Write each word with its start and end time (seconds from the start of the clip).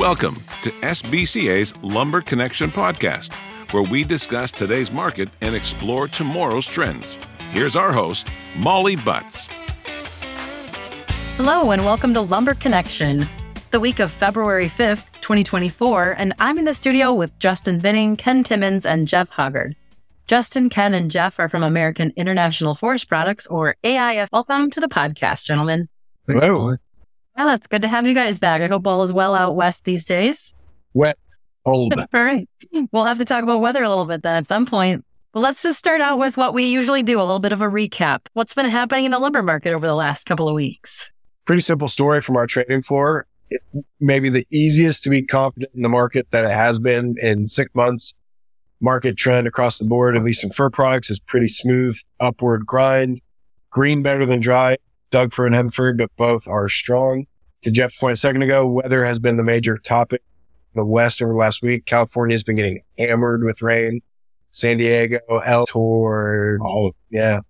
Welcome 0.00 0.36
to 0.62 0.70
SBCA's 0.70 1.76
Lumber 1.82 2.22
Connection 2.22 2.70
podcast, 2.70 3.34
where 3.70 3.82
we 3.82 4.02
discuss 4.02 4.50
today's 4.50 4.90
market 4.90 5.28
and 5.42 5.54
explore 5.54 6.08
tomorrow's 6.08 6.66
trends. 6.66 7.18
Here's 7.50 7.76
our 7.76 7.92
host, 7.92 8.26
Molly 8.56 8.96
Butts. 8.96 9.46
Hello, 11.36 11.70
and 11.70 11.84
welcome 11.84 12.14
to 12.14 12.22
Lumber 12.22 12.54
Connection, 12.54 13.26
the 13.72 13.78
week 13.78 13.98
of 13.98 14.10
February 14.10 14.68
5th, 14.70 15.10
2024. 15.20 16.12
And 16.12 16.32
I'm 16.38 16.56
in 16.56 16.64
the 16.64 16.72
studio 16.72 17.12
with 17.12 17.38
Justin 17.38 17.78
Binning, 17.78 18.16
Ken 18.16 18.42
Timmins, 18.42 18.86
and 18.86 19.06
Jeff 19.06 19.28
Hoggard. 19.28 19.74
Justin, 20.26 20.70
Ken, 20.70 20.94
and 20.94 21.10
Jeff 21.10 21.38
are 21.38 21.50
from 21.50 21.62
American 21.62 22.14
International 22.16 22.74
Forest 22.74 23.06
Products, 23.06 23.46
or 23.48 23.76
AIF. 23.84 24.30
Welcome 24.32 24.70
to 24.70 24.80
the 24.80 24.88
podcast, 24.88 25.44
gentlemen. 25.44 25.90
Hello. 26.26 26.78
Well, 27.40 27.54
it's 27.54 27.66
good 27.66 27.80
to 27.80 27.88
have 27.88 28.06
you 28.06 28.12
guys 28.12 28.38
back. 28.38 28.60
I 28.60 28.66
hope 28.66 28.86
all 28.86 29.02
is 29.02 29.14
well 29.14 29.34
out 29.34 29.56
west 29.56 29.84
these 29.84 30.04
days. 30.04 30.52
Wet, 30.92 31.16
cold. 31.64 31.94
all 31.98 32.06
right. 32.22 32.46
We'll 32.92 33.06
have 33.06 33.18
to 33.18 33.24
talk 33.24 33.42
about 33.42 33.62
weather 33.62 33.82
a 33.82 33.88
little 33.88 34.04
bit 34.04 34.22
then 34.22 34.36
at 34.36 34.46
some 34.46 34.66
point. 34.66 35.06
But 35.32 35.40
let's 35.40 35.62
just 35.62 35.78
start 35.78 36.02
out 36.02 36.18
with 36.18 36.36
what 36.36 36.52
we 36.52 36.64
usually 36.64 37.02
do 37.02 37.18
a 37.18 37.22
little 37.24 37.38
bit 37.38 37.52
of 37.52 37.62
a 37.62 37.66
recap. 37.66 38.26
What's 38.34 38.52
been 38.52 38.68
happening 38.68 39.06
in 39.06 39.10
the 39.10 39.18
lumber 39.18 39.42
market 39.42 39.72
over 39.72 39.86
the 39.86 39.94
last 39.94 40.26
couple 40.26 40.50
of 40.50 40.54
weeks? 40.54 41.10
Pretty 41.46 41.62
simple 41.62 41.88
story 41.88 42.20
from 42.20 42.36
our 42.36 42.46
trading 42.46 42.82
floor. 42.82 43.26
It 43.48 43.62
may 43.98 44.20
be 44.20 44.28
the 44.28 44.46
easiest 44.52 45.02
to 45.04 45.10
be 45.10 45.22
confident 45.22 45.72
in 45.74 45.80
the 45.80 45.88
market 45.88 46.26
that 46.32 46.44
it 46.44 46.50
has 46.50 46.78
been 46.78 47.14
in 47.22 47.46
six 47.46 47.74
months. 47.74 48.12
Market 48.82 49.16
trend 49.16 49.46
across 49.46 49.78
the 49.78 49.86
board, 49.86 50.14
at 50.14 50.22
least 50.22 50.44
in 50.44 50.50
fir 50.50 50.68
products, 50.68 51.08
is 51.08 51.18
pretty 51.18 51.48
smooth, 51.48 51.98
upward 52.20 52.66
grind. 52.66 53.22
Green 53.70 54.02
better 54.02 54.26
than 54.26 54.40
dry. 54.40 54.76
Dougfir 55.10 55.46
and 55.46 55.54
Hem-fir, 55.54 55.94
but 55.94 56.14
both 56.16 56.46
are 56.46 56.68
strong. 56.68 57.26
To 57.62 57.70
Jeff's 57.70 57.98
point 57.98 58.14
a 58.14 58.16
second 58.16 58.42
ago, 58.42 58.66
weather 58.66 59.04
has 59.04 59.18
been 59.18 59.36
the 59.36 59.42
major 59.42 59.76
topic. 59.76 60.22
The 60.74 60.84
West 60.84 61.20
over 61.20 61.32
the 61.32 61.38
last 61.38 61.62
week, 61.62 61.84
California 61.84 62.34
has 62.34 62.42
been 62.42 62.56
getting 62.56 62.80
hammered 62.96 63.44
with 63.44 63.60
rain. 63.60 64.00
San 64.50 64.78
Diego, 64.78 65.18
El 65.44 65.66
Tour, 65.66 66.58
oh 66.64 66.92
yeah, 67.10 67.40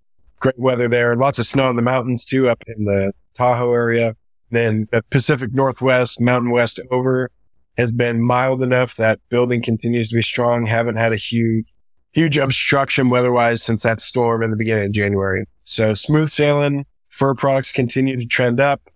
great 0.41 0.59
weather 0.59 0.89
there. 0.89 1.15
Lots 1.17 1.39
of 1.39 1.47
snow 1.47 1.71
in 1.71 1.77
the 1.77 1.83
mountains 1.83 2.25
too, 2.25 2.49
up 2.49 2.63
in 2.67 2.85
the 2.85 3.13
Tahoe 3.35 3.73
area. 3.73 4.17
Then 4.51 4.89
the 4.91 5.03
Pacific 5.11 5.53
Northwest, 5.53 6.21
Mountain 6.21 6.51
West 6.51 6.81
over 6.91 7.31
has 7.79 7.93
been 7.93 8.21
mild 8.21 8.63
enough 8.63 8.97
that 8.97 9.21
building 9.29 9.63
continues 9.63 10.11
to 10.11 10.17
be 10.17 10.23
strong. 10.23 10.67
Haven't 10.67 10.97
had 10.97 11.13
a 11.13 11.17
huge, 11.17 11.67
huge 12.13 12.37
obstruction 12.37 13.11
weather-wise 13.11 13.63
since 13.63 13.85
that 13.85 14.01
storm 14.01 14.43
in 14.43 14.51
the 14.51 14.57
beginning 14.57 14.87
of 14.87 14.93
January. 14.93 15.47
So 15.65 15.95
smooth 15.95 16.31
sailing. 16.31 16.85
Fir 17.09 17.35
products 17.35 17.73
continue 17.73 18.19
to 18.19 18.27
trend 18.27 18.61
up 18.61 18.91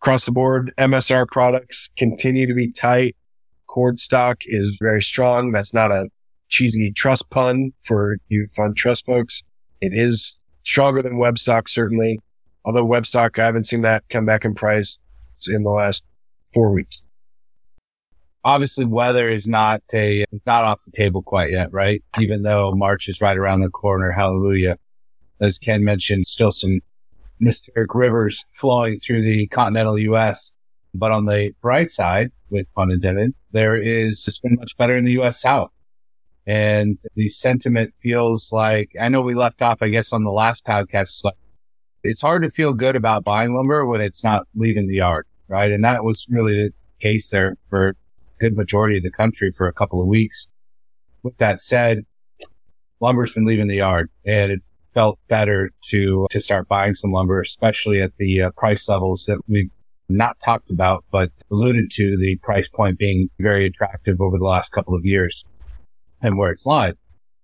across 0.00 0.24
the 0.24 0.32
board. 0.32 0.72
MSR 0.78 1.26
products 1.26 1.90
continue 1.96 2.46
to 2.46 2.54
be 2.54 2.72
tight. 2.72 3.16
Chord 3.66 3.98
stock 3.98 4.38
is 4.46 4.78
very 4.80 5.02
strong. 5.02 5.52
That's 5.52 5.74
not 5.74 5.92
a 5.92 6.08
cheesy 6.48 6.90
trust 6.90 7.28
pun 7.30 7.72
for 7.82 8.16
you 8.28 8.46
fund 8.56 8.76
trust 8.76 9.04
folks. 9.06 9.42
It 9.80 9.92
is 9.94 10.40
stronger 10.64 11.02
than 11.02 11.18
web 11.18 11.38
stock, 11.38 11.68
certainly. 11.68 12.18
Although 12.64 12.84
web 12.84 13.06
stock, 13.06 13.38
I 13.38 13.44
haven't 13.44 13.64
seen 13.64 13.82
that 13.82 14.04
come 14.08 14.26
back 14.26 14.44
in 14.44 14.54
price 14.54 14.98
in 15.46 15.62
the 15.62 15.70
last 15.70 16.02
four 16.52 16.72
weeks. 16.72 17.02
Obviously, 18.42 18.86
weather 18.86 19.28
is 19.28 19.46
not 19.46 19.82
a 19.94 20.24
not 20.46 20.64
off 20.64 20.82
the 20.84 20.92
table 20.92 21.22
quite 21.22 21.50
yet, 21.50 21.68
right? 21.72 22.02
Even 22.18 22.42
though 22.42 22.72
March 22.72 23.06
is 23.06 23.20
right 23.20 23.36
around 23.36 23.60
the 23.60 23.70
corner. 23.70 24.12
Hallelujah. 24.12 24.78
As 25.40 25.58
Ken 25.58 25.84
mentioned, 25.84 26.26
still 26.26 26.50
some 26.50 26.80
mysterious 27.40 27.88
rivers 27.92 28.44
flowing 28.52 28.98
through 28.98 29.22
the 29.22 29.46
continental 29.48 29.98
U.S. 29.98 30.52
But 30.94 31.12
on 31.12 31.24
the 31.24 31.52
bright 31.60 31.90
side, 31.90 32.30
with 32.50 32.72
pun 32.74 32.90
intended, 32.90 33.34
there 33.52 33.76
is, 33.76 34.24
it's 34.26 34.38
been 34.38 34.56
much 34.56 34.76
better 34.76 34.96
in 34.96 35.04
the 35.04 35.12
U.S. 35.12 35.40
South. 35.40 35.70
And 36.46 36.98
the 37.14 37.28
sentiment 37.28 37.94
feels 38.00 38.50
like, 38.50 38.90
I 39.00 39.08
know 39.08 39.20
we 39.20 39.34
left 39.34 39.62
off, 39.62 39.82
I 39.82 39.88
guess, 39.88 40.12
on 40.12 40.24
the 40.24 40.30
last 40.30 40.64
podcast. 40.64 41.24
Like, 41.24 41.34
it's 42.02 42.22
hard 42.22 42.42
to 42.42 42.50
feel 42.50 42.72
good 42.72 42.96
about 42.96 43.24
buying 43.24 43.54
lumber 43.54 43.86
when 43.86 44.00
it's 44.00 44.24
not 44.24 44.46
leaving 44.54 44.88
the 44.88 44.96
yard, 44.96 45.26
right? 45.48 45.70
And 45.70 45.84
that 45.84 46.02
was 46.02 46.26
really 46.28 46.54
the 46.54 46.72
case 46.98 47.30
there 47.30 47.56
for 47.68 47.88
a 47.88 47.94
good 48.40 48.56
majority 48.56 48.96
of 48.96 49.02
the 49.02 49.10
country 49.10 49.52
for 49.52 49.68
a 49.68 49.72
couple 49.72 50.00
of 50.00 50.08
weeks. 50.08 50.46
With 51.22 51.36
that 51.36 51.60
said, 51.60 52.04
lumber's 53.00 53.34
been 53.34 53.44
leaving 53.44 53.68
the 53.68 53.76
yard 53.76 54.10
and 54.24 54.52
it 54.52 54.64
felt 54.94 55.18
better 55.28 55.70
to, 55.82 56.26
to 56.30 56.40
start 56.40 56.68
buying 56.68 56.94
some 56.94 57.12
lumber, 57.12 57.40
especially 57.40 58.00
at 58.00 58.16
the 58.18 58.42
uh, 58.42 58.50
price 58.56 58.88
levels 58.88 59.24
that 59.26 59.40
we've 59.48 59.70
not 60.08 60.38
talked 60.40 60.70
about, 60.70 61.04
but 61.10 61.30
alluded 61.50 61.90
to 61.92 62.16
the 62.16 62.36
price 62.42 62.68
point 62.68 62.98
being 62.98 63.30
very 63.38 63.66
attractive 63.66 64.20
over 64.20 64.38
the 64.38 64.44
last 64.44 64.72
couple 64.72 64.94
of 64.94 65.04
years 65.04 65.44
and 66.20 66.36
where 66.36 66.50
it's 66.50 66.66
live. 66.66 66.96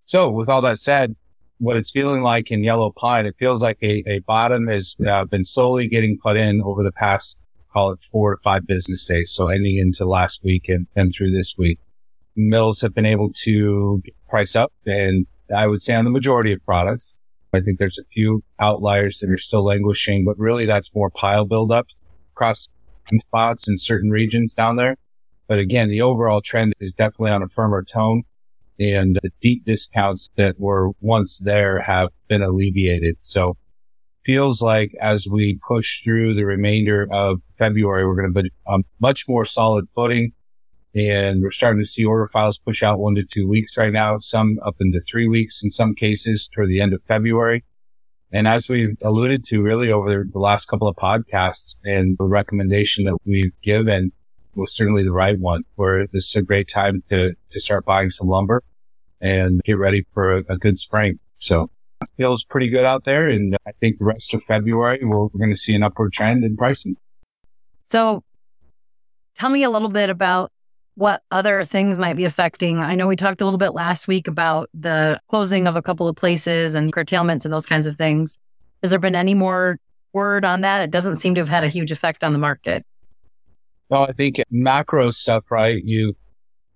So 0.05 0.31
with 0.31 0.49
all 0.49 0.61
that 0.63 0.79
said, 0.79 1.17
what 1.59 1.77
it's 1.77 1.91
feeling 1.91 2.23
like 2.23 2.51
in 2.51 2.63
yellow 2.63 2.91
pine, 2.91 3.25
it 3.25 3.37
feels 3.39 3.63
like 3.63 3.79
a, 3.83 4.03
a 4.07 4.19
bottom 4.21 4.67
has 4.67 4.95
uh, 5.07 5.25
been 5.25 5.45
slowly 5.45 5.89
getting 5.89 6.19
put 6.19 6.37
in 6.37 6.61
over 6.63 6.83
the 6.83 6.93
past, 6.93 7.37
call 7.73 7.93
it 7.93 8.03
four 8.03 8.35
to 8.35 8.43
five 8.43 8.67
business 8.67 9.07
days. 9.07 9.31
So 9.31 9.49
ending 9.49 9.79
into 9.79 10.05
last 10.05 10.45
week 10.45 10.69
and, 10.69 10.87
and 10.95 11.13
through 11.15 11.31
this 11.31 11.55
week, 11.57 11.79
mills 12.35 12.83
have 12.83 12.95
been 12.95 13.07
able 13.07 13.31
to 13.45 14.03
price 14.29 14.55
up 14.55 14.73
and 14.85 15.27
I 15.55 15.67
would 15.67 15.81
say 15.81 15.95
on 15.95 16.05
the 16.05 16.11
majority 16.11 16.53
of 16.53 16.65
products, 16.65 17.15
I 17.57 17.61
think 17.61 17.79
there's 17.79 17.99
a 17.99 18.05
few 18.05 18.43
outliers 18.61 19.19
that 19.21 19.31
are 19.31 19.39
still 19.39 19.65
languishing, 19.65 20.25
but 20.25 20.39
really 20.39 20.67
that's 20.67 20.95
more 20.95 21.11
pile 21.11 21.45
buildup 21.45 21.89
across 22.33 22.69
spots 23.15 23.69
in 23.69 23.77
certain 23.79 24.11
regions 24.11 24.55
down 24.55 24.77
there. 24.77 24.97
But 25.49 25.59
again, 25.59 25.89
the 25.89 26.03
overall 26.03 26.41
trend 26.41 26.75
is 26.81 26.93
definitely 26.93 27.31
on 27.31 27.43
a 27.43 27.49
firmer 27.49 27.83
tone 27.83 28.25
and 28.79 29.19
the 29.23 29.31
deep 29.41 29.65
discounts 29.65 30.29
that 30.37 30.59
were 30.59 30.91
once 31.01 31.39
there 31.39 31.81
have 31.81 32.11
been 32.29 32.43
alleviated. 32.43 33.17
So 33.21 33.57
feels 34.25 34.61
like 34.61 34.93
as 35.01 35.27
we 35.29 35.59
push 35.67 36.03
through 36.03 36.35
the 36.35 36.45
remainder 36.45 37.07
of 37.11 37.41
February, 37.57 38.05
we're 38.05 38.17
going 38.17 38.33
to 38.35 38.43
be 38.43 38.51
a 38.67 38.73
um, 38.73 38.85
much 39.01 39.29
more 39.29 39.45
solid 39.45 39.87
footing. 39.95 40.33
And 40.97 41.43
we're 41.43 41.51
starting 41.51 41.81
to 41.83 41.85
see 41.85 42.07
order 42.07 42.27
files 42.27 42.59
push 42.59 42.83
out 42.83 42.99
one 42.99 43.17
to 43.17 43.23
two 43.23 43.47
weeks 43.47 43.77
right 43.77 43.93
now, 43.93 44.17
some 44.17 44.59
up 44.65 44.77
into 44.81 44.99
three 44.99 45.29
weeks 45.29 45.63
in 45.63 45.71
some 45.71 45.95
cases 45.95 46.49
toward 46.49 46.71
the 46.71 46.81
end 46.81 46.95
of 46.95 47.03
February. 47.03 47.65
And 48.33 48.49
as 48.49 48.69
we've 48.69 48.97
alluded 49.03 49.45
to 49.45 49.63
really 49.63 49.93
over 49.93 50.25
the 50.25 50.39
last 50.39 50.67
couple 50.67 50.89
of 50.89 50.97
podcasts 50.97 51.77
and 51.85 52.17
the 52.19 52.27
recommendation 52.27 53.05
that 53.05 53.19
we've 53.27 53.53
given 53.63 54.13
was 54.55 54.75
certainly 54.75 55.03
the 55.03 55.13
right 55.13 55.39
one 55.39 55.65
where 55.75 56.07
this 56.07 56.31
is 56.31 56.37
a 56.37 56.43
great 56.43 56.67
time 56.67 57.03
to, 57.11 57.37
to 57.51 57.61
start 57.61 57.85
buying 57.85 58.09
some 58.09 58.27
lumber 58.27 58.63
and 59.21 59.61
get 59.65 59.77
ready 59.77 60.07
for 60.15 60.39
a, 60.39 60.45
a 60.49 60.57
good 60.57 60.79
spring. 60.79 61.19
So 61.37 61.71
it 62.01 62.09
feels 62.17 62.43
pretty 62.43 62.71
good 62.71 62.87
out 62.87 63.05
there. 63.05 63.29
And 63.29 63.55
I 63.67 63.73
think 63.73 63.99
the 63.99 64.07
rest 64.07 64.33
of 64.33 64.43
February, 64.45 65.01
we're, 65.03 65.25
we're 65.25 65.39
going 65.39 65.51
to 65.51 65.57
see 65.57 65.75
an 65.75 65.83
upward 65.83 66.15
trend 66.15 66.43
in 66.43 66.57
pricing. 66.57 66.97
So 67.83 68.25
tell 69.35 69.51
me 69.51 69.63
a 69.63 69.71
little 69.71 69.91
bit 69.91 70.09
about 70.09 70.51
what 70.97 71.23
other 71.31 71.65
things 71.65 71.99
might 71.99 72.17
be 72.17 72.25
affecting. 72.25 72.79
I 72.79 72.95
know 72.95 73.07
we 73.07 73.17
talked 73.17 73.43
a 73.43 73.45
little 73.45 73.59
bit 73.59 73.75
last 73.75 74.09
week 74.09 74.27
about 74.27 74.71
the 74.73 75.21
closing 75.29 75.67
of 75.67 75.77
a 75.77 75.83
couple 75.83 76.09
of 76.09 76.17
places 76.17 76.75
and 76.75 76.93
curtailments 76.93 77.45
and 77.45 77.53
those 77.53 77.67
kinds 77.67 77.87
of 77.87 77.97
things. 77.97 78.39
Has 78.83 78.91
there 78.91 78.99
been 78.99 79.15
any 79.15 79.35
more 79.35 79.79
word 80.15 80.45
on 80.45 80.63
that? 80.63 80.83
It 80.83 80.91
doesn't 80.91 81.17
seem 81.17 81.35
to 81.35 81.41
have 81.43 81.49
had 81.49 81.65
a 81.65 81.69
huge 81.69 81.93
effect 81.93 82.25
on 82.25 82.33
the 82.33 82.39
market. 82.39 82.85
Well, 83.91 84.05
I 84.05 84.13
think 84.13 84.43
macro 84.51 85.11
stuff, 85.11 85.51
right? 85.51 85.83
You, 85.85 86.17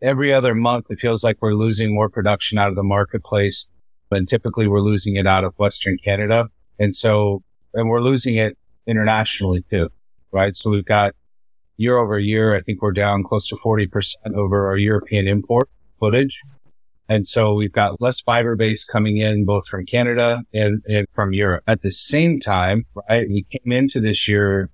every 0.02 0.34
other 0.34 0.54
month, 0.54 0.90
it 0.90 1.00
feels 1.00 1.24
like 1.24 1.38
we're 1.40 1.54
losing 1.54 1.94
more 1.94 2.10
production 2.10 2.58
out 2.58 2.68
of 2.68 2.76
the 2.76 2.82
marketplace. 2.82 3.66
And 4.10 4.28
typically 4.28 4.68
we're 4.68 4.80
losing 4.80 5.16
it 5.16 5.26
out 5.26 5.44
of 5.44 5.54
Western 5.58 5.96
Canada. 5.96 6.50
And 6.78 6.94
so, 6.94 7.42
and 7.72 7.88
we're 7.88 8.00
losing 8.00 8.36
it 8.36 8.58
internationally 8.86 9.62
too, 9.62 9.88
right? 10.30 10.54
So 10.54 10.68
we've 10.68 10.84
got 10.84 11.14
year 11.80 11.96
over 11.96 12.18
year, 12.18 12.54
I 12.54 12.60
think 12.60 12.82
we're 12.82 12.92
down 12.92 13.22
close 13.24 13.48
to 13.48 13.56
40% 13.56 14.14
over 14.34 14.66
our 14.66 14.76
European 14.76 15.26
import 15.26 15.70
footage. 15.98 16.42
And 17.08 17.26
so 17.26 17.54
we've 17.54 17.72
got 17.72 18.00
less 18.02 18.20
fiber 18.20 18.54
base 18.54 18.84
coming 18.84 19.16
in 19.16 19.46
both 19.46 19.66
from 19.66 19.86
Canada 19.86 20.42
and, 20.52 20.82
and 20.86 21.06
from 21.10 21.32
Europe. 21.32 21.64
At 21.66 21.80
the 21.80 21.90
same 21.90 22.38
time, 22.38 22.84
right, 23.08 23.26
we 23.26 23.46
came 23.50 23.72
into 23.72 23.98
this 23.98 24.28
year 24.28 24.68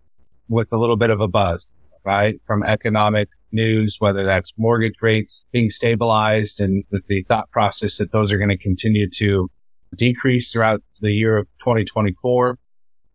with 0.48 0.72
a 0.72 0.76
little 0.76 0.96
bit 0.96 1.10
of 1.10 1.20
a 1.20 1.28
buzz, 1.28 1.68
right, 2.04 2.40
from 2.44 2.64
economic 2.64 3.28
news, 3.52 3.98
whether 4.00 4.24
that's 4.24 4.52
mortgage 4.58 4.96
rates 5.00 5.44
being 5.52 5.70
stabilized 5.70 6.60
and 6.60 6.82
with 6.90 7.06
the 7.06 7.22
thought 7.22 7.50
process 7.52 7.98
that 7.98 8.10
those 8.10 8.32
are 8.32 8.38
going 8.38 8.50
to 8.50 8.58
continue 8.58 9.08
to 9.08 9.48
decrease 9.94 10.52
throughout 10.52 10.82
the 11.00 11.12
year 11.12 11.38
of 11.38 11.46
2024, 11.60 12.58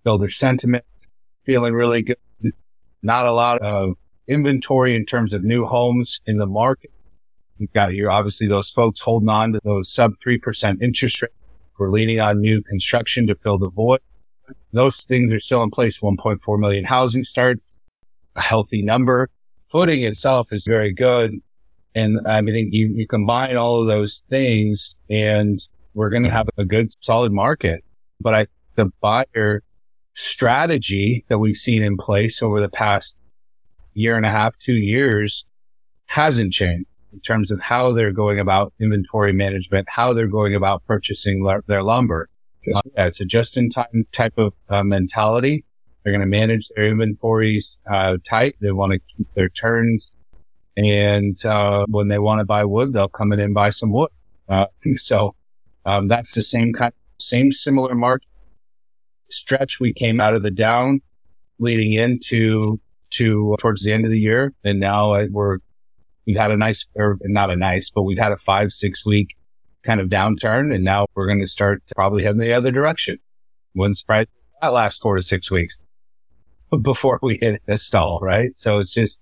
builder 0.06 0.30
sentiment 0.30 0.86
feeling 1.44 1.74
really 1.74 2.02
good 2.02 2.18
not 3.02 3.26
a 3.26 3.32
lot 3.32 3.60
of 3.62 3.96
inventory 4.28 4.96
in 4.96 5.06
terms 5.06 5.34
of 5.34 5.44
new 5.44 5.66
homes 5.66 6.22
in 6.26 6.38
the 6.38 6.46
market. 6.46 6.92
You've 7.58 7.74
got 7.74 7.94
your, 7.94 8.10
obviously 8.10 8.48
those 8.48 8.70
folks 8.70 9.02
holding 9.02 9.30
on 9.30 9.54
to 9.54 9.60
those 9.64 9.92
sub 9.92 10.14
3% 10.26 10.82
interest 10.82 11.22
rates. 11.22 11.34
We're 11.78 11.92
leaning 11.92 12.20
on 12.20 12.40
new 12.40 12.62
construction 12.62 13.28
to 13.28 13.36
fill 13.36 13.58
the 13.58 13.70
void. 13.70 14.00
Those 14.72 15.04
things 15.04 15.34
are 15.34 15.40
still 15.40 15.64
in 15.64 15.72
place. 15.72 16.00
1.4 16.00 16.60
million 16.60 16.86
housing 16.86 17.24
starts, 17.24 17.64
a 18.36 18.42
healthy 18.42 18.82
number. 18.82 19.30
footing 19.68 20.04
itself 20.04 20.52
is 20.52 20.66
very 20.66 20.94
good. 20.94 21.36
And 21.94 22.20
I 22.28 22.42
mean, 22.42 22.72
you, 22.72 22.88
you 22.88 23.08
combine 23.08 23.58
all 23.58 23.82
of 23.82 23.88
those 23.88 24.24
things 24.30 24.96
and 25.10 25.60
we're 25.94 26.10
going 26.10 26.24
to 26.24 26.30
have 26.30 26.50
a 26.58 26.66
good 26.66 26.90
solid 27.04 27.32
market. 27.32 27.84
But 28.20 28.34
I, 28.34 28.48
the 28.76 28.92
buyer 29.02 29.64
strategy 30.14 31.26
that 31.30 31.40
we've 31.40 31.56
seen 31.56 31.84
in 31.84 31.98
place 31.98 32.42
over 32.42 32.60
the 32.60 32.70
past 32.70 33.16
year 33.94 34.16
and 34.16 34.26
a 34.26 34.30
half, 34.30 34.58
two 34.58 34.74
years 34.74 35.46
hasn't 36.08 36.54
changed 36.54 36.86
in 37.14 37.20
terms 37.20 37.52
of 37.52 37.60
how 37.60 37.92
they're 37.92 38.12
going 38.12 38.40
about 38.40 38.74
inventory 38.80 39.34
management, 39.34 39.88
how 39.90 40.14
they're 40.14 40.28
going 40.28 40.56
about 40.56 40.86
purchasing 40.86 41.46
l- 41.48 41.62
their 41.68 41.84
lumber. 41.84 42.30
Uh, 42.74 42.80
yeah, 42.96 43.08
it's 43.08 43.20
a 43.20 43.26
just 43.26 43.58
in 43.58 43.70
time 43.70 44.06
type 44.12 44.38
of 44.38 44.54
uh, 44.70 44.84
mentality. 44.84 45.66
They're 46.04 46.14
going 46.14 46.22
to 46.22 46.28
manage 46.28 46.70
their 46.70 46.88
inventories 46.88 47.78
uh, 47.90 48.18
tight. 48.24 48.56
They 48.62 48.72
want 48.72 48.94
to 48.94 49.00
keep 49.00 49.28
their 49.34 49.50
turns. 49.50 50.12
And 50.78 51.44
uh, 51.46 51.86
when 51.90 52.08
they 52.08 52.20
want 52.20 52.40
to 52.40 52.46
buy 52.46 52.66
wood, 52.66 52.94
they'll 52.94 53.10
come 53.10 53.34
in 53.34 53.40
and 53.40 53.54
buy 53.54 53.70
some 53.70 53.92
wood. 53.92 54.10
Uh, 54.48 54.68
so 54.96 55.36
um, 55.86 56.08
that's 56.08 56.34
the 56.34 56.42
same 56.42 56.74
kind, 56.74 56.94
same 57.20 57.52
similar 57.52 57.94
market 57.94 58.28
stretch. 59.32 59.80
We 59.80 59.94
came 59.94 60.20
out 60.20 60.34
of 60.34 60.44
the 60.44 60.52
down 60.52 61.02
leading 61.60 61.94
into 61.94 62.80
to 63.12 63.56
towards 63.60 63.84
the 63.84 63.94
end 63.94 64.06
of 64.06 64.12
the 64.12 64.20
year, 64.20 64.54
and 64.64 64.80
now 64.80 65.14
uh, 65.14 65.28
we're 65.30 65.60
we've 66.26 66.38
had 66.38 66.52
a 66.52 66.58
nice, 66.58 66.86
or 66.96 67.18
not 67.24 67.50
a 67.50 67.56
nice, 67.56 67.90
but 67.90 68.04
we've 68.04 68.18
had 68.18 68.32
a 68.32 68.38
five 68.38 68.72
six 68.72 69.06
week 69.06 69.36
kind 69.84 70.00
of 70.00 70.10
downturn, 70.10 70.74
and 70.74 70.84
now 70.84 71.08
we're 71.16 71.28
going 71.28 71.42
to 71.42 71.48
start 71.48 71.84
probably 71.96 72.24
heading 72.24 72.40
the 72.40 72.54
other 72.54 72.72
direction. 72.72 73.18
Wouldn't 73.76 73.98
surprise 73.98 74.28
that 74.62 74.70
last 74.70 75.02
four 75.02 75.16
to 75.16 75.22
six 75.22 75.50
weeks 75.50 75.80
before 76.82 77.20
we 77.22 77.38
hit 77.42 77.62
a 77.68 77.78
stall, 77.78 78.20
right? 78.22 78.52
So 78.58 78.80
it's 78.80 78.94
just 78.94 79.20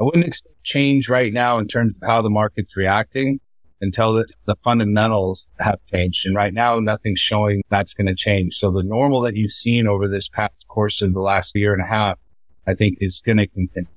I 0.00 0.04
wouldn't 0.04 0.24
expect 0.24 0.62
change 0.62 1.08
right 1.08 1.32
now 1.32 1.58
in 1.58 1.66
terms 1.66 1.94
of 2.00 2.08
how 2.08 2.22
the 2.22 2.30
market's 2.30 2.76
reacting 2.76 3.40
until 3.80 4.14
the, 4.14 4.26
the 4.46 4.56
fundamentals 4.62 5.46
have 5.60 5.78
changed. 5.92 6.26
And 6.26 6.34
right 6.34 6.52
now, 6.52 6.78
nothing's 6.80 7.20
showing 7.20 7.62
that's 7.68 7.94
going 7.94 8.06
to 8.06 8.14
change. 8.14 8.54
So 8.54 8.70
the 8.70 8.82
normal 8.82 9.20
that 9.22 9.36
you've 9.36 9.52
seen 9.52 9.86
over 9.86 10.08
this 10.08 10.28
past 10.28 10.66
course 10.68 11.02
of 11.02 11.14
the 11.14 11.20
last 11.20 11.54
year 11.54 11.72
and 11.72 11.82
a 11.82 11.86
half, 11.86 12.18
I 12.66 12.74
think 12.74 12.98
is 13.00 13.20
going 13.24 13.38
to 13.38 13.46
continue. 13.46 13.88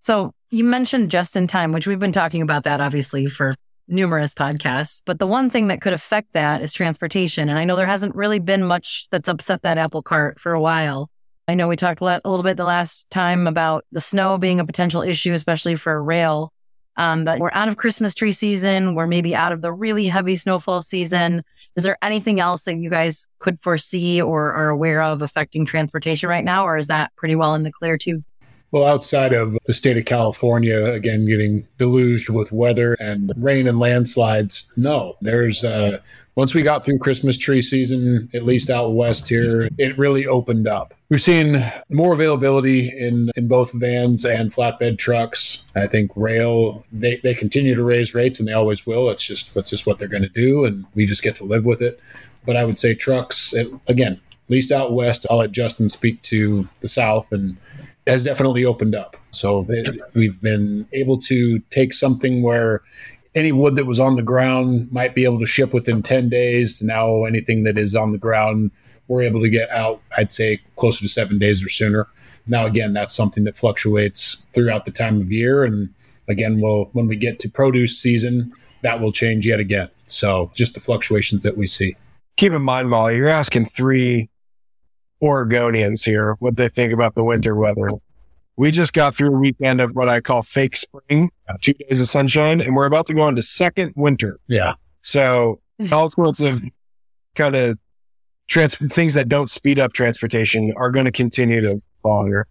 So 0.00 0.32
you 0.50 0.64
mentioned 0.64 1.10
just 1.10 1.36
in 1.36 1.46
time, 1.46 1.72
which 1.72 1.86
we've 1.86 1.98
been 1.98 2.12
talking 2.12 2.42
about 2.42 2.64
that 2.64 2.80
obviously 2.80 3.26
for 3.26 3.54
numerous 3.86 4.34
podcasts. 4.34 5.02
But 5.04 5.18
the 5.18 5.26
one 5.26 5.50
thing 5.50 5.68
that 5.68 5.80
could 5.80 5.92
affect 5.92 6.32
that 6.32 6.62
is 6.62 6.72
transportation. 6.72 7.48
And 7.48 7.58
I 7.58 7.64
know 7.64 7.76
there 7.76 7.86
hasn't 7.86 8.14
really 8.14 8.38
been 8.38 8.64
much 8.64 9.08
that's 9.10 9.28
upset 9.28 9.62
that 9.62 9.78
apple 9.78 10.02
cart 10.02 10.40
for 10.40 10.52
a 10.52 10.60
while. 10.60 11.10
I 11.48 11.54
know 11.54 11.66
we 11.66 11.76
talked 11.76 12.00
a 12.00 12.20
little 12.24 12.42
bit 12.42 12.56
the 12.56 12.64
last 12.64 13.10
time 13.10 13.46
about 13.46 13.84
the 13.90 14.00
snow 14.00 14.38
being 14.38 14.60
a 14.60 14.64
potential 14.64 15.02
issue, 15.02 15.32
especially 15.32 15.74
for 15.74 16.02
rail. 16.02 16.52
Um, 17.00 17.24
but 17.24 17.38
we're 17.38 17.50
out 17.54 17.68
of 17.68 17.78
Christmas 17.78 18.14
tree 18.14 18.32
season. 18.32 18.94
We're 18.94 19.06
maybe 19.06 19.34
out 19.34 19.52
of 19.52 19.62
the 19.62 19.72
really 19.72 20.06
heavy 20.06 20.36
snowfall 20.36 20.82
season. 20.82 21.42
Is 21.74 21.82
there 21.82 21.96
anything 22.02 22.40
else 22.40 22.64
that 22.64 22.74
you 22.74 22.90
guys 22.90 23.26
could 23.38 23.58
foresee 23.58 24.20
or 24.20 24.52
are 24.52 24.68
aware 24.68 25.00
of 25.00 25.22
affecting 25.22 25.64
transportation 25.64 26.28
right 26.28 26.44
now? 26.44 26.62
Or 26.64 26.76
is 26.76 26.88
that 26.88 27.10
pretty 27.16 27.36
well 27.36 27.54
in 27.54 27.62
the 27.62 27.72
clear 27.72 27.96
too? 27.96 28.22
Well, 28.70 28.84
outside 28.84 29.32
of 29.32 29.56
the 29.64 29.72
state 29.72 29.96
of 29.96 30.04
California, 30.04 30.92
again, 30.92 31.24
getting 31.24 31.66
deluged 31.78 32.28
with 32.28 32.52
weather 32.52 32.98
and 33.00 33.32
rain 33.34 33.66
and 33.66 33.80
landslides, 33.80 34.70
no, 34.76 35.16
there's, 35.22 35.64
uh, 35.64 36.00
once 36.34 36.54
we 36.54 36.62
got 36.62 36.84
through 36.84 36.98
Christmas 36.98 37.38
tree 37.38 37.62
season, 37.62 38.28
at 38.34 38.44
least 38.44 38.68
out 38.68 38.92
west 38.92 39.26
here, 39.26 39.70
it 39.78 39.96
really 39.96 40.26
opened 40.26 40.68
up. 40.68 40.92
We've 41.10 41.20
seen 41.20 41.72
more 41.88 42.12
availability 42.12 42.88
in, 42.88 43.32
in 43.34 43.48
both 43.48 43.72
vans 43.72 44.24
and 44.24 44.52
flatbed 44.52 44.96
trucks. 44.98 45.64
I 45.74 45.88
think 45.88 46.12
rail, 46.14 46.84
they, 46.92 47.16
they 47.16 47.34
continue 47.34 47.74
to 47.74 47.82
raise 47.82 48.14
rates 48.14 48.38
and 48.38 48.48
they 48.48 48.52
always 48.52 48.86
will. 48.86 49.10
It's 49.10 49.26
just, 49.26 49.56
it's 49.56 49.70
just 49.70 49.88
what 49.88 49.98
they're 49.98 50.06
going 50.06 50.22
to 50.22 50.28
do. 50.28 50.64
And 50.64 50.86
we 50.94 51.06
just 51.06 51.24
get 51.24 51.34
to 51.36 51.44
live 51.44 51.66
with 51.66 51.82
it. 51.82 51.98
But 52.46 52.56
I 52.56 52.64
would 52.64 52.78
say 52.78 52.94
trucks, 52.94 53.52
it, 53.52 53.68
again, 53.88 54.20
least 54.48 54.70
out 54.70 54.92
west, 54.92 55.26
I'll 55.28 55.38
let 55.38 55.50
Justin 55.50 55.88
speak 55.88 56.22
to 56.22 56.68
the 56.80 56.86
south 56.86 57.32
and 57.32 57.56
has 58.06 58.22
definitely 58.22 58.64
opened 58.64 58.94
up. 58.94 59.16
So 59.32 59.66
it, 59.68 60.00
we've 60.14 60.40
been 60.40 60.86
able 60.92 61.18
to 61.22 61.58
take 61.70 61.92
something 61.92 62.40
where 62.40 62.82
any 63.34 63.50
wood 63.50 63.74
that 63.74 63.86
was 63.86 63.98
on 63.98 64.14
the 64.14 64.22
ground 64.22 64.92
might 64.92 65.16
be 65.16 65.24
able 65.24 65.40
to 65.40 65.46
ship 65.46 65.72
within 65.72 66.04
10 66.04 66.28
days. 66.28 66.82
Now 66.82 67.24
anything 67.24 67.64
that 67.64 67.76
is 67.76 67.96
on 67.96 68.12
the 68.12 68.18
ground, 68.18 68.70
we're 69.10 69.22
able 69.22 69.40
to 69.40 69.50
get 69.50 69.68
out, 69.70 70.00
I'd 70.16 70.30
say 70.30 70.60
closer 70.76 71.02
to 71.02 71.08
seven 71.08 71.36
days 71.40 71.64
or 71.64 71.68
sooner. 71.68 72.06
Now, 72.46 72.64
again, 72.64 72.92
that's 72.92 73.12
something 73.12 73.42
that 73.42 73.56
fluctuates 73.56 74.46
throughout 74.54 74.84
the 74.84 74.92
time 74.92 75.20
of 75.20 75.32
year. 75.32 75.64
And 75.64 75.90
again, 76.28 76.60
we'll, 76.60 76.84
when 76.92 77.08
we 77.08 77.16
get 77.16 77.40
to 77.40 77.48
produce 77.50 77.98
season, 77.98 78.52
that 78.82 79.00
will 79.00 79.10
change 79.10 79.48
yet 79.48 79.58
again. 79.58 79.90
So 80.06 80.52
just 80.54 80.74
the 80.74 80.80
fluctuations 80.80 81.42
that 81.42 81.56
we 81.56 81.66
see. 81.66 81.96
Keep 82.36 82.52
in 82.52 82.62
mind, 82.62 82.88
Molly, 82.88 83.16
you're 83.16 83.28
asking 83.28 83.64
three 83.64 84.30
Oregonians 85.20 86.04
here 86.04 86.36
what 86.38 86.56
they 86.56 86.68
think 86.68 86.92
about 86.92 87.16
the 87.16 87.24
winter 87.24 87.56
weather. 87.56 87.90
We 88.56 88.70
just 88.70 88.92
got 88.92 89.16
through 89.16 89.34
a 89.34 89.38
weekend 89.38 89.80
of 89.80 89.96
what 89.96 90.08
I 90.08 90.20
call 90.20 90.42
fake 90.42 90.76
spring, 90.76 91.30
two 91.60 91.74
days 91.74 92.00
of 92.00 92.06
sunshine, 92.06 92.60
and 92.60 92.76
we're 92.76 92.86
about 92.86 93.06
to 93.06 93.14
go 93.14 93.26
into 93.26 93.42
second 93.42 93.92
winter. 93.96 94.38
Yeah. 94.46 94.74
So 95.02 95.60
all 95.90 96.10
sorts 96.10 96.40
of 96.40 96.62
kind 97.34 97.56
of 97.56 97.78
trans- 98.50 98.74
things 98.74 99.14
that 99.14 99.28
don't 99.28 99.48
speed 99.48 99.78
up 99.78 99.94
transportation 99.94 100.74
are 100.76 100.90
going 100.90 101.06
to 101.06 101.12
continue 101.12 101.62
to 101.62 101.80
fall 102.02 102.26
here. 102.26 102.46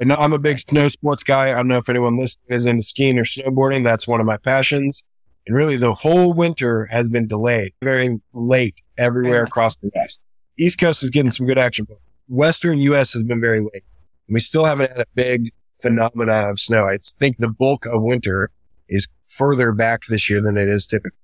And 0.00 0.12
I'm 0.12 0.32
a 0.32 0.38
big 0.38 0.60
snow 0.60 0.88
sports 0.88 1.22
guy. 1.22 1.50
I 1.50 1.54
don't 1.54 1.68
know 1.68 1.78
if 1.78 1.88
anyone 1.88 2.18
listening 2.18 2.56
is 2.56 2.66
into 2.66 2.82
skiing 2.82 3.18
or 3.18 3.24
snowboarding. 3.24 3.84
That's 3.84 4.06
one 4.06 4.20
of 4.20 4.26
my 4.26 4.36
passions. 4.36 5.02
And 5.46 5.56
really 5.56 5.76
the 5.76 5.94
whole 5.94 6.32
winter 6.32 6.86
has 6.86 7.08
been 7.08 7.28
delayed 7.28 7.72
very 7.82 8.20
late 8.32 8.80
everywhere 8.98 9.44
across 9.44 9.76
the 9.76 9.90
West. 9.94 10.22
East 10.58 10.78
Coast 10.78 11.02
is 11.02 11.10
getting 11.10 11.30
some 11.30 11.46
good 11.46 11.58
action, 11.58 11.86
but 11.88 11.98
Western 12.28 12.78
US 12.78 13.12
has 13.12 13.22
been 13.22 13.40
very 13.40 13.60
late. 13.60 13.84
We 14.28 14.40
still 14.40 14.64
haven't 14.64 14.90
had 14.90 15.00
a 15.00 15.06
big 15.14 15.50
phenomena 15.82 16.50
of 16.50 16.58
snow. 16.58 16.86
I 16.86 16.98
think 17.18 17.36
the 17.36 17.48
bulk 17.48 17.84
of 17.84 18.02
winter 18.02 18.50
is 18.88 19.06
further 19.26 19.72
back 19.72 20.06
this 20.08 20.30
year 20.30 20.40
than 20.40 20.56
it 20.56 20.68
is 20.68 20.86
typically, 20.86 21.18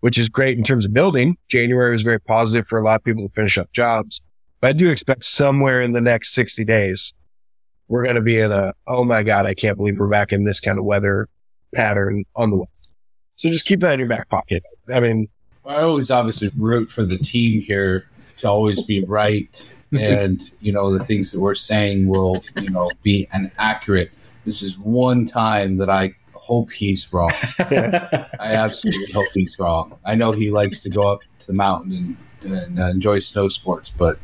which 0.00 0.18
is 0.18 0.28
great 0.28 0.58
in 0.58 0.64
terms 0.64 0.84
of 0.84 0.92
building. 0.92 1.36
January 1.48 1.92
was 1.92 2.02
very 2.02 2.20
positive 2.20 2.66
for 2.66 2.78
a 2.78 2.84
lot 2.84 2.96
of 2.96 3.04
people 3.04 3.26
to 3.26 3.32
finish 3.32 3.58
up 3.58 3.72
jobs, 3.72 4.20
but 4.60 4.68
I 4.68 4.72
do 4.72 4.90
expect 4.90 5.24
somewhere 5.24 5.82
in 5.82 5.92
the 5.92 6.00
next 6.00 6.34
60 6.34 6.64
days, 6.64 7.14
we're 7.88 8.04
going 8.04 8.16
to 8.16 8.22
be 8.22 8.38
in 8.38 8.52
a, 8.52 8.74
oh 8.86 9.04
my 9.04 9.22
God, 9.22 9.46
I 9.46 9.54
can't 9.54 9.76
believe 9.76 9.98
we're 9.98 10.08
back 10.08 10.32
in 10.32 10.44
this 10.44 10.60
kind 10.60 10.78
of 10.78 10.84
weather 10.84 11.28
pattern 11.74 12.24
on 12.36 12.50
the 12.50 12.56
west. 12.56 12.88
So 13.36 13.48
just 13.48 13.64
keep 13.64 13.80
that 13.80 13.94
in 13.94 14.00
your 14.00 14.08
back 14.08 14.28
pocket. 14.28 14.62
I 14.92 15.00
mean, 15.00 15.28
I 15.64 15.82
always 15.82 16.10
obviously 16.10 16.50
root 16.56 16.88
for 16.88 17.04
the 17.04 17.18
team 17.18 17.60
here 17.60 18.06
to 18.38 18.48
always 18.48 18.82
be 18.82 19.04
right 19.04 19.74
and 19.98 20.40
you 20.60 20.72
know 20.72 20.96
the 20.96 21.04
things 21.04 21.32
that 21.32 21.40
we're 21.40 21.54
saying 21.54 22.06
will 22.06 22.42
you 22.62 22.70
know 22.70 22.88
be 23.02 23.28
an 23.32 23.50
accurate 23.58 24.10
this 24.44 24.62
is 24.62 24.78
one 24.78 25.26
time 25.26 25.76
that 25.78 25.90
i 25.90 26.14
hope 26.50 26.72
he's 26.72 27.12
wrong 27.12 27.30
i 27.60 28.26
absolutely 28.40 29.12
hope 29.12 29.28
he's 29.32 29.56
wrong 29.60 29.96
i 30.04 30.16
know 30.16 30.32
he 30.32 30.50
likes 30.50 30.80
to 30.80 30.90
go 30.90 31.02
up 31.12 31.20
to 31.38 31.46
the 31.46 31.52
mountain 31.52 32.16
and, 32.42 32.52
and 32.52 32.80
uh, 32.80 32.88
enjoy 32.88 33.20
snow 33.20 33.46
sports 33.46 33.88
but 33.88 34.18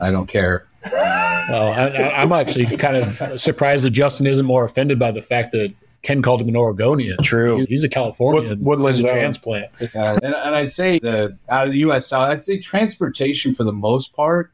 i 0.00 0.10
don't 0.10 0.26
care 0.26 0.66
well 0.90 1.72
I, 1.72 2.10
i'm 2.10 2.32
actually 2.32 2.76
kind 2.76 2.96
of 2.96 3.40
surprised 3.40 3.84
that 3.84 3.90
justin 3.90 4.26
isn't 4.26 4.44
more 4.44 4.64
offended 4.64 4.98
by 4.98 5.12
the 5.12 5.22
fact 5.22 5.52
that 5.52 5.72
Ken 6.02 6.22
called 6.22 6.40
him 6.40 6.48
an 6.48 6.56
Oregonian. 6.56 7.18
True. 7.22 7.66
He's 7.68 7.84
a 7.84 7.88
Californian. 7.88 8.48
Wood, 8.48 8.64
Woodland's 8.64 8.98
He's 8.98 9.04
a 9.04 9.10
transplant. 9.10 9.70
Uh, 9.94 10.18
and, 10.22 10.34
and 10.34 10.54
I'd 10.54 10.70
say 10.70 10.98
the 10.98 11.36
out 11.50 11.66
of 11.66 11.74
the 11.74 11.80
U.S. 11.80 12.06
South, 12.06 12.30
I'd 12.30 12.40
say 12.40 12.58
transportation 12.58 13.54
for 13.54 13.64
the 13.64 13.72
most 13.74 14.16
part, 14.16 14.50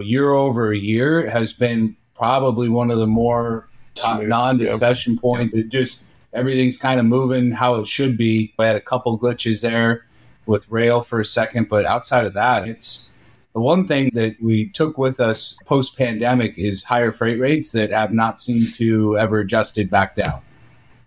year 0.00 0.32
over 0.32 0.72
year, 0.72 1.30
has 1.30 1.52
been 1.52 1.94
probably 2.16 2.68
one 2.68 2.90
of 2.90 2.98
the 2.98 3.06
more 3.06 3.68
top 3.94 4.22
non-discussion 4.22 5.18
points. 5.18 5.54
It 5.54 5.68
just 5.68 6.04
everything's 6.32 6.76
kind 6.76 6.98
of 7.00 7.06
moving 7.06 7.50
how 7.52 7.76
it 7.76 7.86
should 7.86 8.16
be. 8.16 8.52
I 8.58 8.66
had 8.66 8.76
a 8.76 8.80
couple 8.80 9.18
glitches 9.18 9.60
there 9.62 10.06
with 10.46 10.68
rail 10.70 11.02
for 11.02 11.20
a 11.20 11.24
second, 11.24 11.68
but 11.68 11.84
outside 11.86 12.24
of 12.26 12.34
that, 12.34 12.66
it's 12.68 13.10
the 13.54 13.60
one 13.60 13.86
thing 13.86 14.10
that 14.14 14.36
we 14.42 14.68
took 14.70 14.96
with 14.98 15.20
us 15.20 15.56
post 15.66 15.96
pandemic 15.96 16.56
is 16.58 16.82
higher 16.82 17.12
freight 17.12 17.38
rates 17.38 17.72
that 17.72 17.90
have 17.90 18.12
not 18.12 18.40
seemed 18.40 18.72
to 18.74 19.16
ever 19.18 19.40
adjusted 19.40 19.90
back 19.90 20.16
down. 20.16 20.40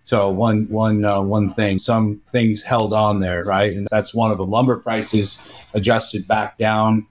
So 0.04 0.30
one 0.30 0.68
one 0.68 1.04
uh, 1.04 1.20
one 1.22 1.50
thing, 1.50 1.78
some 1.78 2.20
things 2.28 2.62
held 2.62 2.92
on 2.94 3.18
there, 3.18 3.44
right? 3.44 3.72
And 3.72 3.88
that's 3.90 4.14
one 4.14 4.30
of 4.30 4.38
them. 4.38 4.48
Lumber 4.50 4.76
prices 4.76 5.60
adjusted 5.74 6.28
back 6.28 6.56
down, 6.58 7.04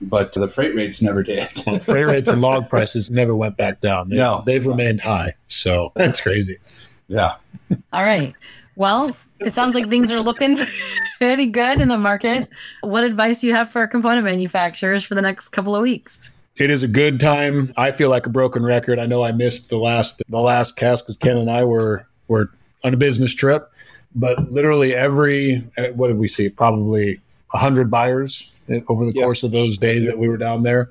but 0.00 0.32
the 0.32 0.48
freight 0.48 0.74
rates 0.74 1.00
never 1.00 1.22
did. 1.22 1.46
Freight 1.84 2.06
rates 2.06 2.28
and 2.28 2.40
log 2.40 2.68
prices 2.68 3.08
never 3.08 3.36
went 3.36 3.56
back 3.56 3.80
down. 3.80 4.08
They, 4.08 4.16
No. 4.16 4.42
they've 4.44 4.66
remained 4.66 5.00
high. 5.00 5.34
So 5.46 5.92
that's 5.94 6.20
crazy. 6.20 6.58
Yeah. 7.10 7.34
All 7.92 8.02
right. 8.02 8.34
Well, 8.76 9.16
it 9.40 9.52
sounds 9.52 9.74
like 9.74 9.88
things 9.88 10.10
are 10.10 10.20
looking 10.20 10.58
pretty 11.18 11.46
good 11.46 11.80
in 11.80 11.88
the 11.88 11.98
market. 11.98 12.48
What 12.80 13.04
advice 13.04 13.40
do 13.42 13.48
you 13.48 13.54
have 13.54 13.70
for 13.70 13.86
component 13.86 14.24
manufacturers 14.24 15.04
for 15.04 15.14
the 15.14 15.22
next 15.22 15.50
couple 15.50 15.76
of 15.76 15.82
weeks? 15.82 16.30
it 16.60 16.70
is 16.70 16.82
a 16.82 16.88
good 16.88 17.20
time. 17.20 17.72
I 17.76 17.90
feel 17.90 18.10
like 18.10 18.26
a 18.26 18.30
broken 18.30 18.64
record. 18.64 18.98
I 18.98 19.06
know 19.06 19.24
I 19.24 19.32
missed 19.32 19.70
the 19.70 19.78
last 19.78 20.22
the 20.28 20.40
last 20.40 20.76
cast 20.76 21.06
because 21.06 21.16
Ken 21.16 21.36
and 21.36 21.50
I 21.50 21.64
were 21.64 22.06
were 22.28 22.50
on 22.84 22.94
a 22.94 22.96
business 22.96 23.34
trip, 23.34 23.70
but 24.14 24.50
literally 24.50 24.94
every 24.94 25.66
uh, 25.78 25.88
what 25.88 26.08
did 26.08 26.18
we 26.18 26.28
see? 26.28 26.48
Probably 26.48 27.20
hundred 27.48 27.90
buyers 27.90 28.52
over 28.88 29.04
the 29.04 29.12
yep. 29.12 29.24
course 29.24 29.42
of 29.42 29.50
those 29.50 29.78
days 29.78 30.06
that 30.06 30.18
we 30.18 30.28
were 30.28 30.36
down 30.36 30.62
there. 30.62 30.90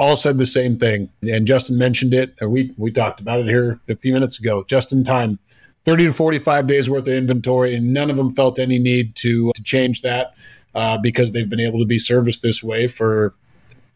All 0.00 0.16
said 0.16 0.38
the 0.38 0.46
same 0.46 0.78
thing, 0.78 1.10
and 1.20 1.46
Justin 1.46 1.76
mentioned 1.76 2.14
it. 2.14 2.34
We 2.40 2.72
we 2.78 2.90
talked 2.90 3.20
about 3.20 3.40
it 3.40 3.46
here 3.46 3.80
a 3.86 3.94
few 3.94 4.14
minutes 4.14 4.38
ago. 4.38 4.64
Just 4.66 4.94
in 4.94 5.04
time, 5.04 5.38
thirty 5.84 6.06
to 6.06 6.12
forty 6.14 6.38
five 6.38 6.66
days 6.66 6.88
worth 6.88 7.06
of 7.06 7.12
inventory, 7.12 7.74
and 7.74 7.92
none 7.92 8.08
of 8.08 8.16
them 8.16 8.34
felt 8.34 8.58
any 8.58 8.78
need 8.78 9.14
to 9.16 9.52
to 9.54 9.62
change 9.62 10.00
that 10.00 10.34
uh, 10.74 10.96
because 10.96 11.34
they've 11.34 11.50
been 11.50 11.60
able 11.60 11.80
to 11.80 11.84
be 11.84 11.98
serviced 11.98 12.40
this 12.40 12.62
way 12.62 12.88
for 12.88 13.34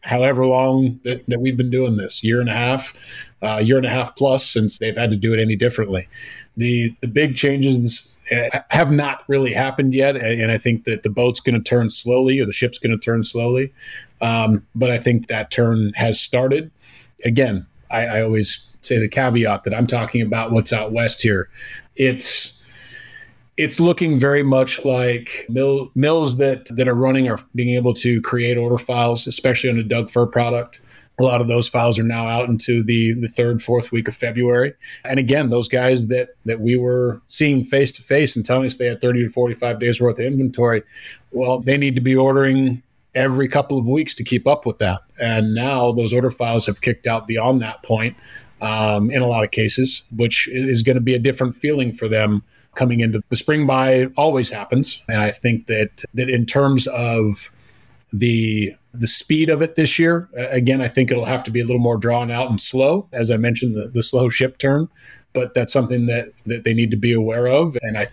however 0.01 0.45
long 0.45 0.99
that, 1.05 1.25
that 1.27 1.41
we've 1.41 1.57
been 1.57 1.71
doing 1.71 1.97
this 1.97 2.23
year 2.23 2.39
and 2.39 2.49
a 2.49 2.53
half, 2.53 2.95
uh, 3.41 3.57
year 3.57 3.77
and 3.77 3.87
a 3.87 3.89
half 3.89 4.15
plus 4.15 4.47
since 4.47 4.77
they've 4.77 4.95
had 4.95 5.09
to 5.09 5.17
do 5.17 5.33
it 5.33 5.39
any 5.39 5.55
differently. 5.55 6.07
The 6.55 6.95
the 7.01 7.07
big 7.07 7.35
changes 7.35 8.15
uh, 8.31 8.59
have 8.69 8.91
not 8.91 9.23
really 9.27 9.53
happened 9.53 9.95
yet, 9.95 10.15
and 10.15 10.51
I 10.51 10.59
think 10.59 10.83
that 10.85 11.01
the 11.01 11.09
boat's 11.09 11.39
going 11.39 11.55
to 11.55 11.67
turn 11.67 11.89
slowly, 11.89 12.39
or 12.39 12.45
the 12.45 12.51
ship's 12.51 12.77
going 12.77 12.91
to 12.91 13.03
turn 13.03 13.23
slowly. 13.23 13.73
Um, 14.21 14.65
but 14.73 14.91
I 14.91 14.97
think 14.97 15.27
that 15.27 15.51
turn 15.51 15.93
has 15.95 16.19
started. 16.19 16.71
Again, 17.23 17.67
I, 17.89 18.05
I 18.05 18.21
always 18.21 18.69
say 18.81 18.99
the 18.99 19.07
caveat 19.07 19.63
that 19.63 19.73
I'm 19.73 19.87
talking 19.87 20.21
about 20.21 20.51
what's 20.51 20.71
out 20.71 20.91
west 20.91 21.21
here. 21.21 21.49
It's 21.95 22.61
it's 23.57 23.79
looking 23.79 24.19
very 24.19 24.43
much 24.43 24.83
like 24.83 25.45
mill, 25.49 25.89
mills 25.95 26.37
that 26.37 26.65
that 26.75 26.87
are 26.87 26.95
running 26.95 27.29
are 27.29 27.39
being 27.53 27.75
able 27.75 27.93
to 27.95 28.21
create 28.21 28.57
order 28.57 28.77
files, 28.77 29.27
especially 29.27 29.69
on 29.69 29.77
a 29.77 29.83
Doug 29.83 30.09
fir 30.09 30.25
product. 30.25 30.81
A 31.17 31.23
lot 31.23 31.39
of 31.39 31.47
those 31.47 31.69
files 31.69 31.97
are 31.97 32.03
now 32.03 32.27
out 32.27 32.49
into 32.49 32.83
the, 32.83 33.13
the 33.13 33.29
third, 33.29 33.63
fourth 33.63 33.93
week 33.93 34.09
of 34.09 34.15
February. 34.17 34.73
And 35.05 35.17
again, 35.17 35.49
those 35.49 35.69
guys 35.69 36.07
that 36.07 36.29
that 36.43 36.59
we 36.59 36.75
were 36.75 37.21
seeing 37.27 37.63
face 37.63 37.91
to 37.93 38.01
face 38.01 38.35
and 38.35 38.43
telling 38.43 38.65
us 38.65 38.75
they 38.75 38.87
had 38.87 38.99
30 38.99 39.23
to 39.23 39.29
45 39.29 39.79
days 39.79 40.01
worth 40.01 40.19
of 40.19 40.25
inventory, 40.25 40.83
well, 41.31 41.59
they 41.59 41.77
need 41.77 41.95
to 41.95 42.01
be 42.01 42.15
ordering 42.15 42.83
every 43.15 43.47
couple 43.47 43.79
of 43.79 43.85
weeks 43.85 44.13
to 44.15 44.23
keep 44.23 44.45
up 44.45 44.65
with 44.65 44.77
that. 44.79 45.01
And 45.19 45.55
now 45.55 45.91
those 45.91 46.13
order 46.13 46.29
files 46.29 46.65
have 46.65 46.81
kicked 46.81 47.07
out 47.07 47.27
beyond 47.27 47.61
that 47.61 47.81
point 47.83 48.15
um, 48.61 49.09
in 49.09 49.21
a 49.21 49.27
lot 49.27 49.43
of 49.43 49.51
cases, 49.51 50.03
which 50.15 50.47
is 50.51 50.83
going 50.83 50.95
to 50.95 51.01
be 51.01 51.15
a 51.15 51.19
different 51.19 51.55
feeling 51.55 51.93
for 51.93 52.07
them 52.07 52.43
coming 52.75 52.99
into 52.99 53.21
the 53.29 53.35
spring 53.35 53.65
buy 53.65 54.07
always 54.17 54.49
happens. 54.49 55.01
And 55.07 55.19
I 55.19 55.31
think 55.31 55.67
that 55.67 56.03
that 56.13 56.29
in 56.29 56.45
terms 56.45 56.87
of 56.87 57.51
the 58.11 58.75
the 58.93 59.07
speed 59.07 59.49
of 59.49 59.61
it 59.61 59.75
this 59.75 59.99
year, 59.99 60.29
again, 60.35 60.81
I 60.81 60.87
think 60.87 61.11
it'll 61.11 61.25
have 61.25 61.43
to 61.45 61.51
be 61.51 61.59
a 61.59 61.65
little 61.65 61.81
more 61.81 61.97
drawn 61.97 62.31
out 62.31 62.49
and 62.49 62.61
slow. 62.61 63.07
As 63.11 63.29
I 63.29 63.37
mentioned, 63.37 63.75
the, 63.75 63.87
the 63.87 64.03
slow 64.03 64.29
ship 64.29 64.57
turn, 64.57 64.87
but 65.33 65.53
that's 65.53 65.73
something 65.73 66.05
that 66.05 66.29
that 66.45 66.63
they 66.63 66.73
need 66.73 66.91
to 66.91 66.97
be 66.97 67.13
aware 67.13 67.47
of. 67.47 67.77
And 67.81 67.97
I 67.97 68.07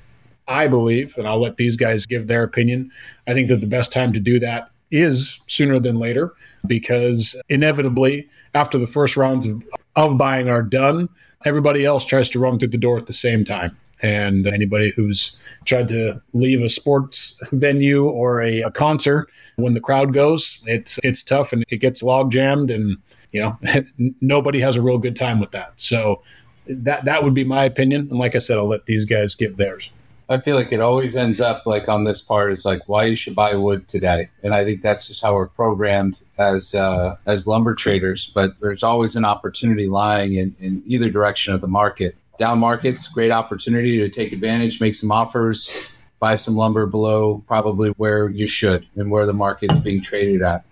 I 0.49 0.67
believe, 0.67 1.17
and 1.17 1.27
I'll 1.27 1.41
let 1.41 1.57
these 1.57 1.77
guys 1.77 2.07
give 2.07 2.27
their 2.27 2.43
opinion. 2.43 2.91
I 3.27 3.35
think 3.35 3.49
that 3.49 3.61
the 3.61 3.67
best 3.67 3.93
time 3.93 4.13
to 4.13 4.21
do 4.21 4.39
that 4.41 4.72
is 4.93 5.41
sooner 5.49 5.81
than 5.81 5.99
later 5.99 6.33
because 6.67 7.35
inevitably 7.49 8.29
after 8.55 8.79
the 8.79 8.87
first 8.87 9.17
rounds 9.17 9.47
of, 9.47 9.65
of 9.97 10.19
buying 10.19 10.49
are 10.49 10.63
done, 10.63 11.09
everybody 11.45 11.85
else 11.85 12.05
tries 12.05 12.29
to 12.29 12.39
run 12.39 12.59
through 12.59 12.69
the 12.69 12.79
door 12.79 12.99
at 12.99 13.07
the 13.07 13.13
same 13.13 13.45
time. 13.45 13.77
And 14.03 14.47
anybody 14.47 14.93
who's 14.95 15.37
tried 15.65 15.89
to 15.89 16.21
leave 16.33 16.61
a 16.61 16.69
sports 16.69 17.41
venue 17.53 18.05
or 18.05 18.43
a, 18.43 18.63
a 18.63 18.71
concert 18.71 19.29
when 19.57 19.75
the 19.75 19.81
crowd 19.81 20.13
goes, 20.13 20.61
it's 20.67 20.99
it's 21.05 21.23
tough 21.23 21.53
and 21.53 21.65
it 21.69 21.77
gets 21.77 22.03
log 22.03 22.33
jammed, 22.33 22.69
and 22.69 22.97
you 23.31 23.41
know 23.41 23.57
nobody 24.21 24.59
has 24.59 24.75
a 24.75 24.83
real 24.83 24.99
good 24.99 25.15
time 25.15 25.39
with 25.39 25.53
that. 25.53 25.79
So 25.79 26.21
that 26.67 27.05
that 27.05 27.23
would 27.23 27.33
be 27.35 27.45
my 27.45 27.63
opinion. 27.63 28.09
And 28.11 28.19
like 28.19 28.35
I 28.35 28.39
said, 28.39 28.59
I'll 28.59 28.67
let 28.67 28.87
these 28.87 29.05
guys 29.05 29.37
give 29.37 29.57
theirs. 29.57 29.93
I 30.33 30.39
feel 30.39 30.57
like 30.57 30.73
it 30.73 30.81
always 30.81 31.15
ends 31.15 31.41
up 31.41 31.67
like 31.67 31.89
on 31.89 32.05
this 32.05 32.23
part 32.23 32.53
is 32.53 32.65
like 32.65 32.89
why 32.89 33.05
you 33.05 33.17
should 33.17 33.35
buy 33.35 33.55
wood 33.55 33.89
today, 33.89 34.31
and 34.43 34.55
I 34.55 34.65
think 34.65 34.83
that's 34.83 35.07
just 35.07 35.23
how 35.23 35.35
we're 35.35 35.49
programmed 35.49 36.19
as 36.39 36.75
uh, 36.75 37.17
as 37.27 37.47
lumber 37.47 37.75
traders. 37.75 38.27
But 38.27 38.59
there's 38.61 38.83
always 38.83 39.15
an 39.17 39.25
opportunity 39.25 39.87
lying 39.87 40.35
in, 40.35 40.57
in 40.59 40.83
either 40.87 41.11
direction 41.11 41.55
of 41.55 41.61
the 41.61 41.69
market 41.69 42.17
down 42.39 42.59
markets, 42.59 43.07
great 43.09 43.31
opportunity 43.31 43.99
to 43.99 44.09
take 44.09 44.33
advantage, 44.33 44.81
make 44.81 44.95
some 44.95 45.13
offers, 45.13 45.73
buy 46.19 46.37
some 46.37 46.57
lumber 46.57 46.87
below 46.87 47.43
probably 47.47 47.91
where 47.91 48.29
you 48.29 48.47
should 48.47 48.87
and 48.97 49.11
where 49.11 49.27
the 49.27 49.33
market's 49.33 49.79
being 49.79 50.01
traded 50.01 50.43
at. 50.43 50.65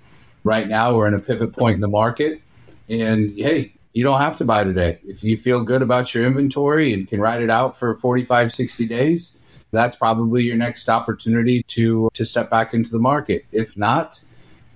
Right 0.42 0.66
now, 0.66 0.96
we're 0.96 1.06
in 1.06 1.14
a 1.14 1.18
pivot 1.18 1.52
point 1.52 1.76
in 1.76 1.80
the 1.80 1.88
market. 1.88 2.40
And 2.88 3.38
hey, 3.38 3.72
you 3.92 4.02
don't 4.02 4.18
have 4.18 4.36
to 4.38 4.44
buy 4.44 4.64
today. 4.64 4.98
If 5.06 5.22
you 5.22 5.36
feel 5.36 5.62
good 5.62 5.82
about 5.82 6.14
your 6.14 6.24
inventory 6.26 6.92
and 6.92 7.06
can 7.06 7.20
ride 7.20 7.42
it 7.42 7.50
out 7.50 7.76
for 7.76 7.94
45, 7.94 8.50
60 8.50 8.86
days, 8.86 9.38
that's 9.70 9.96
probably 9.96 10.42
your 10.42 10.56
next 10.56 10.88
opportunity 10.88 11.62
to, 11.64 12.10
to 12.14 12.24
step 12.24 12.50
back 12.50 12.74
into 12.74 12.90
the 12.90 12.98
market. 12.98 13.44
If 13.52 13.76
not, 13.76 14.22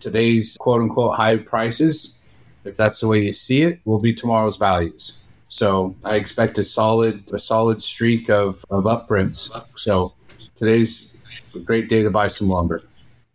today's 0.01 0.57
quote 0.59 0.83
unquote 0.83 1.17
high 1.17 1.37
prices, 1.37 2.21
if 2.65 2.77
that's 2.77 3.01
the 3.01 3.09
way 3.09 3.25
you 3.25 3.33
see 3.33 3.63
it, 3.63 3.81
will 3.85 3.99
be 3.99 4.15
tomorrow's 4.15 4.57
values. 4.57 5.21
So 5.49 5.95
I 6.05 6.17
expect 6.17 6.59
a 6.59 6.65
solid 6.65 7.31
a 7.33 7.39
solid 7.39 7.81
streak 7.81 8.29
of, 8.29 8.65
of 8.71 8.87
upprints. 8.87 9.51
So 9.77 10.15
today's 10.57 11.17
a 11.55 11.61
great 11.61 11.89
day 11.89 12.03
to 12.03 12.11
buy 12.11 12.27
some 12.27 12.49
lumber. 12.49 12.83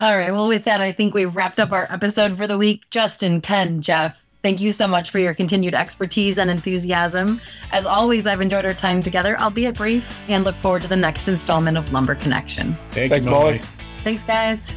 All 0.02 0.18
right. 0.18 0.32
Well, 0.32 0.48
with 0.48 0.64
that, 0.64 0.82
I 0.82 0.92
think 0.92 1.14
we've 1.14 1.36
wrapped 1.36 1.60
up 1.60 1.72
our 1.72 1.88
episode 1.92 2.38
for 2.38 2.48
the 2.48 2.58
week. 2.58 2.90
Justin, 2.90 3.42
Ken, 3.42 3.82
Jeff, 3.82 4.26
thank 4.44 4.62
you 4.62 4.72
so 4.72 4.88
much 4.88 5.10
for 5.10 5.20
your 5.20 5.34
continued 5.34 5.74
expertise 5.74 6.38
and 6.38 6.50
enthusiasm. 6.50 7.42
As 7.72 7.86
always, 7.86 8.26
I've 8.28 8.42
enjoyed 8.42 8.66
our 8.66 8.74
time 8.74 9.04
together, 9.04 9.40
albeit 9.40 9.76
brief, 9.76 10.22
and 10.30 10.44
look 10.44 10.56
forward 10.56 10.82
to 10.84 10.88
the 10.88 10.96
next 10.96 11.28
installment 11.28 11.78
of 11.78 11.92
Lumber 11.92 12.16
Connection. 12.16 12.76
Thank 12.92 13.12
Thanks, 13.12 13.26
you, 13.26 13.32
Molly. 13.32 13.62
Thanks, 14.04 14.24
guys. 14.24 14.74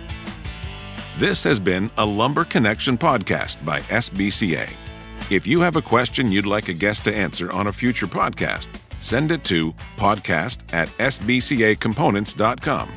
This 1.18 1.42
has 1.44 1.60
been 1.60 1.90
a 1.98 2.06
Lumber 2.06 2.44
Connection 2.44 2.96
podcast 2.96 3.64
by 3.64 3.80
SBCA. 3.80 4.72
If 5.30 5.46
you 5.46 5.60
have 5.60 5.76
a 5.76 5.82
question 5.82 6.32
you'd 6.32 6.46
like 6.46 6.68
a 6.68 6.74
guest 6.74 7.04
to 7.04 7.14
answer 7.14 7.52
on 7.52 7.68
a 7.68 7.72
future 7.72 8.06
podcast, 8.06 8.68
send 9.00 9.30
it 9.30 9.44
to 9.44 9.72
podcast 9.96 10.58
at 10.72 10.88
sbcacomponents.com. 10.98 12.88